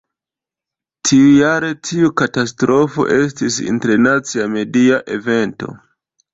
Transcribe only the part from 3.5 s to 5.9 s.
internacia media evento.